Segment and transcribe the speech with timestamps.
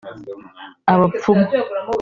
[0.93, 1.49] abapfumu